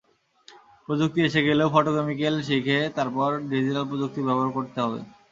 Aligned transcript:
প্রযুক্তি 0.87 1.19
এসে 1.23 1.41
গেলেও 1.47 1.73
ফটোকেমিক্যাল 1.75 2.35
শিখে 2.47 2.79
তারপর 2.97 3.29
ডিজিটাল 3.51 3.83
প্রযুক্তি 3.89 4.19
ব্যবহার 4.27 4.49
করতে 4.57 4.77
হবে। 4.83 4.99